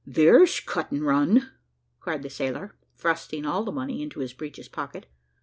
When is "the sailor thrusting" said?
2.23-3.45